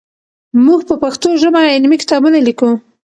[0.65, 2.69] موږ په پښتو ژبه علمي کتابونه لیکو.